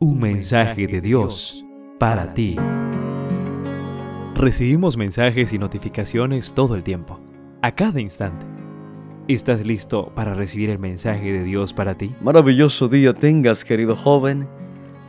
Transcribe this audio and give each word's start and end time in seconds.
Un 0.00 0.20
mensaje 0.20 0.86
de 0.86 1.00
Dios 1.00 1.64
para 1.98 2.32
ti. 2.32 2.54
Recibimos 4.36 4.96
mensajes 4.96 5.52
y 5.52 5.58
notificaciones 5.58 6.52
todo 6.52 6.76
el 6.76 6.84
tiempo, 6.84 7.18
a 7.62 7.74
cada 7.74 8.00
instante. 8.00 8.46
¿Estás 9.26 9.66
listo 9.66 10.12
para 10.14 10.34
recibir 10.34 10.70
el 10.70 10.78
mensaje 10.78 11.32
de 11.32 11.42
Dios 11.42 11.72
para 11.72 11.96
ti? 11.96 12.14
Maravilloso 12.20 12.86
día 12.86 13.12
tengas, 13.12 13.64
querido 13.64 13.96
joven, 13.96 14.46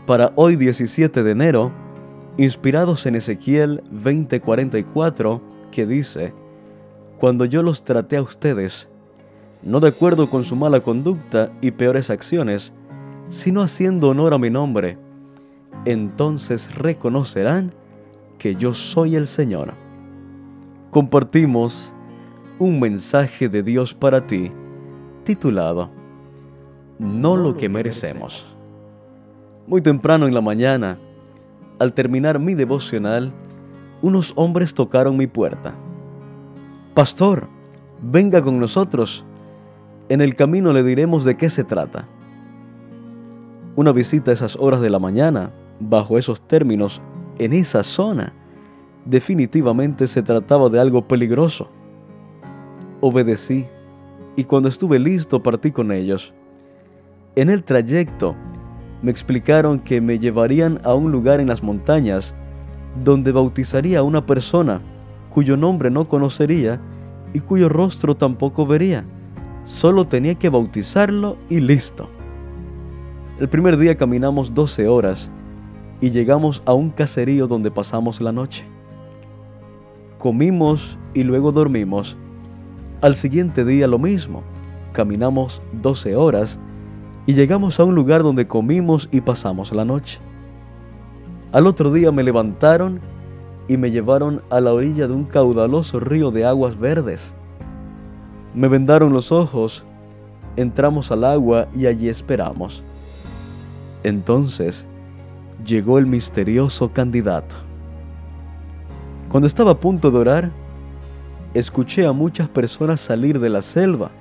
para 0.08 0.34
hoy 0.36 0.56
17 0.56 1.22
de 1.22 1.32
enero, 1.34 1.72
inspirados 2.40 3.06
en 3.06 3.14
Ezequiel 3.14 3.84
20:44, 3.92 5.40
que 5.72 5.86
dice, 5.86 6.34
Cuando 7.20 7.46
yo 7.46 7.62
los 7.62 7.84
traté 7.84 8.18
a 8.18 8.24
ustedes, 8.24 8.90
no 9.62 9.82
de 9.82 9.90
acuerdo 9.90 10.32
con 10.32 10.44
su 10.46 10.56
mala 10.56 10.80
conducta 10.80 11.52
y 11.62 11.70
peores 11.70 12.10
acciones, 12.10 12.74
sino 13.30 13.62
haciendo 13.62 14.10
honor 14.10 14.34
a 14.34 14.38
mi 14.38 14.50
nombre, 14.50 14.98
entonces 15.86 16.76
reconocerán 16.76 17.74
que 18.38 18.56
yo 18.56 18.74
soy 18.74 19.16
el 19.16 19.28
Señor. 19.28 19.74
Compartimos 20.92 21.94
un 22.58 22.80
mensaje 22.80 23.48
de 23.48 23.64
Dios 23.64 23.94
para 23.94 24.26
ti, 24.26 24.52
titulado 25.24 25.90
No 26.98 27.38
lo 27.38 27.56
que 27.56 27.70
merecemos. 27.70 28.46
Muy 29.68 29.82
temprano 29.82 30.26
en 30.26 30.34
la 30.34 30.42
mañana, 30.42 30.98
al 31.78 31.94
terminar 31.94 32.40
mi 32.40 32.56
devocional, 32.56 33.32
unos 34.02 34.34
hombres 34.36 34.74
tocaron 34.74 35.16
mi 35.16 35.28
puerta. 35.28 35.76
Pastor, 36.94 37.48
venga 38.02 38.42
con 38.42 38.60
nosotros. 38.60 39.24
En 40.10 40.22
el 40.22 40.36
camino 40.36 40.74
le 40.74 40.84
diremos 40.84 41.24
de 41.24 41.38
qué 41.38 41.50
se 41.50 41.64
trata. 41.64 42.08
Una 43.80 43.94
visita 43.94 44.32
a 44.32 44.34
esas 44.34 44.58
horas 44.58 44.82
de 44.82 44.90
la 44.90 45.00
mañana, 45.00 45.54
bajo 45.80 46.18
esos 46.18 46.42
términos, 46.42 47.02
en 47.38 47.54
esa 47.54 47.82
zona, 47.82 48.34
definitivamente 49.06 50.06
se 50.06 50.22
trataba 50.22 50.68
de 50.68 50.82
algo 50.82 51.08
peligroso. 51.08 51.70
Obedecí 53.00 53.66
y 54.36 54.44
cuando 54.44 54.68
estuve 54.68 55.00
listo 55.00 55.42
partí 55.42 55.72
con 55.72 55.94
ellos. 55.94 56.34
En 57.38 57.50
el 57.50 57.64
trayecto 57.64 58.36
me 59.02 59.12
explicaron 59.12 59.80
que 59.80 60.02
me 60.02 60.20
llevarían 60.20 60.82
a 60.84 60.94
un 60.94 61.10
lugar 61.10 61.40
en 61.40 61.48
las 61.48 61.64
montañas 61.64 62.36
donde 63.02 63.32
bautizaría 63.32 64.00
a 64.00 64.04
una 64.04 64.26
persona 64.26 64.82
cuyo 65.30 65.56
nombre 65.56 65.90
no 65.90 66.10
conocería 66.10 66.82
y 67.34 67.40
cuyo 67.40 67.70
rostro 67.70 68.14
tampoco 68.14 68.66
vería. 68.68 69.06
Solo 69.64 70.04
tenía 70.04 70.36
que 70.36 70.50
bautizarlo 70.50 71.38
y 71.48 71.62
listo. 71.62 72.10
El 73.40 73.48
primer 73.48 73.78
día 73.78 73.96
caminamos 73.96 74.54
12 74.54 74.90
horas 74.90 75.30
y 76.02 76.10
llegamos 76.10 76.62
a 76.66 76.74
un 76.74 76.90
caserío 76.90 77.48
donde 77.48 77.72
pasamos 77.72 78.20
la 78.20 78.34
noche. 78.34 78.66
Comimos 80.18 80.98
y 81.14 81.24
luego 81.24 81.54
dormimos. 81.54 82.18
Al 83.00 83.16
siguiente 83.16 83.64
día 83.64 83.88
lo 83.88 83.98
mismo. 83.98 84.44
Caminamos 84.92 85.62
12 85.72 86.18
horas 86.18 86.60
y 87.28 87.34
llegamos 87.34 87.80
a 87.80 87.86
un 87.86 87.96
lugar 87.96 88.24
donde 88.24 88.46
comimos 88.46 89.08
y 89.10 89.22
pasamos 89.22 89.72
la 89.72 89.86
noche. 89.86 90.20
Al 91.54 91.66
otro 91.66 91.94
día 91.94 92.12
me 92.12 92.24
levantaron 92.24 93.00
y 93.70 93.78
me 93.78 93.90
llevaron 93.90 94.42
a 94.50 94.60
la 94.60 94.74
orilla 94.74 95.08
de 95.08 95.14
un 95.14 95.24
caudaloso 95.24 96.02
río 96.02 96.32
de 96.32 96.44
aguas 96.44 96.78
verdes. 96.78 97.34
Me 98.54 98.68
vendaron 98.68 99.14
los 99.14 99.32
ojos, 99.32 99.86
entramos 100.58 101.10
al 101.10 101.24
agua 101.24 101.70
y 101.74 101.86
allí 101.86 102.10
esperamos. 102.10 102.84
Entonces 104.04 104.86
llegó 105.66 105.98
el 105.98 106.06
misterioso 106.06 106.92
candidato. 106.92 107.56
Cuando 109.30 109.48
estaba 109.48 109.72
a 109.72 109.80
punto 109.80 110.10
de 110.10 110.18
orar, 110.18 110.52
escuché 111.54 112.06
a 112.06 112.14
muchas 112.14 112.48
personas 112.48 113.02
salir 113.02 113.40
de 113.40 113.50
la 113.50 113.62
selva. 113.62 114.12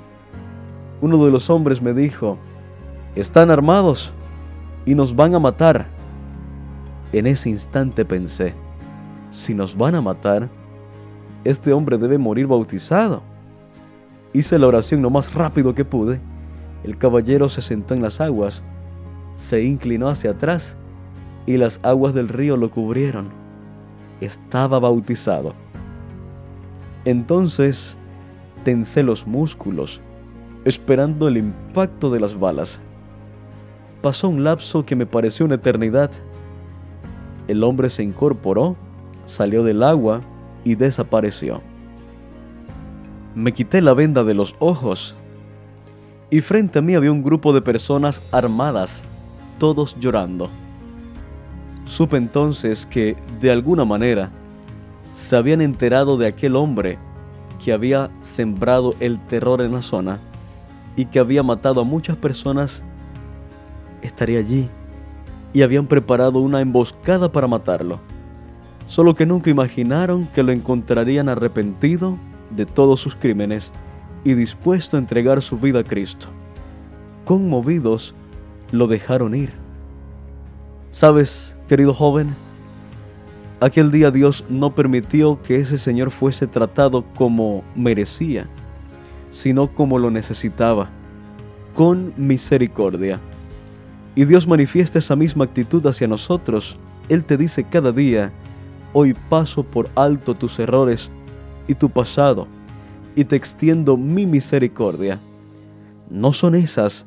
Uno 1.00 1.24
de 1.24 1.30
los 1.30 1.48
hombres 1.48 1.80
me 1.80 1.94
dijo, 1.94 2.38
están 3.14 3.50
armados 3.50 4.12
y 4.84 4.94
nos 4.94 5.14
van 5.14 5.34
a 5.34 5.38
matar. 5.38 5.86
En 7.12 7.26
ese 7.26 7.48
instante 7.48 8.04
pensé, 8.04 8.54
si 9.30 9.54
nos 9.54 9.76
van 9.76 9.94
a 9.94 10.02
matar, 10.02 10.48
este 11.44 11.72
hombre 11.72 11.96
debe 11.96 12.18
morir 12.18 12.46
bautizado. 12.46 13.22
Hice 14.32 14.58
la 14.58 14.66
oración 14.66 15.00
lo 15.00 15.08
más 15.08 15.32
rápido 15.32 15.74
que 15.74 15.84
pude. 15.84 16.20
El 16.84 16.98
caballero 16.98 17.48
se 17.48 17.62
sentó 17.62 17.94
en 17.94 18.02
las 18.02 18.20
aguas 18.20 18.62
se 19.38 19.62
inclinó 19.62 20.08
hacia 20.08 20.32
atrás 20.32 20.76
y 21.46 21.56
las 21.56 21.80
aguas 21.82 22.12
del 22.12 22.28
río 22.28 22.56
lo 22.56 22.70
cubrieron. 22.70 23.28
Estaba 24.20 24.80
bautizado. 24.80 25.54
Entonces 27.04 27.96
tensé 28.64 29.02
los 29.02 29.26
músculos, 29.26 30.00
esperando 30.64 31.28
el 31.28 31.38
impacto 31.38 32.10
de 32.10 32.20
las 32.20 32.38
balas. 32.38 32.80
Pasó 34.02 34.28
un 34.28 34.44
lapso 34.44 34.84
que 34.84 34.96
me 34.96 35.06
pareció 35.06 35.46
una 35.46 35.54
eternidad. 35.54 36.10
El 37.46 37.62
hombre 37.62 37.88
se 37.90 38.02
incorporó, 38.02 38.76
salió 39.24 39.62
del 39.62 39.84
agua 39.84 40.20
y 40.64 40.74
desapareció. 40.74 41.62
Me 43.36 43.52
quité 43.52 43.80
la 43.80 43.94
venda 43.94 44.24
de 44.24 44.34
los 44.34 44.56
ojos 44.58 45.14
y 46.28 46.40
frente 46.40 46.80
a 46.80 46.82
mí 46.82 46.94
había 46.96 47.12
un 47.12 47.22
grupo 47.22 47.52
de 47.52 47.62
personas 47.62 48.20
armadas 48.32 49.04
todos 49.58 49.96
llorando. 49.98 50.48
Supe 51.84 52.16
entonces 52.16 52.86
que, 52.86 53.16
de 53.40 53.50
alguna 53.50 53.84
manera, 53.84 54.30
se 55.12 55.36
habían 55.36 55.60
enterado 55.60 56.16
de 56.16 56.26
aquel 56.26 56.56
hombre 56.56 56.98
que 57.62 57.72
había 57.72 58.10
sembrado 58.20 58.94
el 59.00 59.18
terror 59.26 59.60
en 59.60 59.72
la 59.72 59.82
zona 59.82 60.18
y 60.96 61.06
que 61.06 61.18
había 61.18 61.42
matado 61.42 61.80
a 61.80 61.84
muchas 61.84 62.16
personas, 62.16 62.82
estaría 64.02 64.38
allí 64.38 64.68
y 65.52 65.62
habían 65.62 65.86
preparado 65.86 66.40
una 66.40 66.60
emboscada 66.60 67.30
para 67.32 67.46
matarlo. 67.46 68.00
Solo 68.86 69.14
que 69.14 69.26
nunca 69.26 69.50
imaginaron 69.50 70.26
que 70.34 70.42
lo 70.42 70.52
encontrarían 70.52 71.28
arrepentido 71.28 72.16
de 72.50 72.64
todos 72.64 73.00
sus 73.00 73.14
crímenes 73.14 73.72
y 74.24 74.34
dispuesto 74.34 74.96
a 74.96 75.00
entregar 75.00 75.42
su 75.42 75.58
vida 75.58 75.80
a 75.80 75.84
Cristo. 75.84 76.28
Conmovidos, 77.24 78.14
lo 78.72 78.86
dejaron 78.86 79.34
ir. 79.34 79.52
¿Sabes, 80.90 81.56
querido 81.68 81.94
joven? 81.94 82.34
Aquel 83.60 83.90
día 83.90 84.10
Dios 84.10 84.44
no 84.48 84.74
permitió 84.74 85.40
que 85.42 85.58
ese 85.58 85.78
Señor 85.78 86.10
fuese 86.10 86.46
tratado 86.46 87.04
como 87.16 87.64
merecía, 87.74 88.46
sino 89.30 89.72
como 89.74 89.98
lo 89.98 90.10
necesitaba, 90.10 90.88
con 91.74 92.12
misericordia. 92.16 93.20
Y 94.14 94.24
Dios 94.24 94.46
manifiesta 94.46 94.98
esa 94.98 95.16
misma 95.16 95.44
actitud 95.44 95.84
hacia 95.86 96.08
nosotros. 96.08 96.78
Él 97.08 97.24
te 97.24 97.36
dice 97.36 97.64
cada 97.64 97.92
día, 97.92 98.32
hoy 98.92 99.14
paso 99.28 99.62
por 99.62 99.90
alto 99.94 100.34
tus 100.34 100.58
errores 100.58 101.10
y 101.66 101.74
tu 101.74 101.90
pasado, 101.90 102.46
y 103.16 103.24
te 103.24 103.36
extiendo 103.36 103.96
mi 103.96 104.24
misericordia. 104.24 105.18
¿No 106.10 106.32
son 106.32 106.54
esas 106.54 107.06